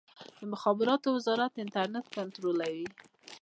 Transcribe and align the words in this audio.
د 0.39 0.41
مخابراتو 0.53 1.07
وزارت 1.15 1.51
انټرنیټ 1.63 2.05
کنټرولوي؟ 2.17 2.87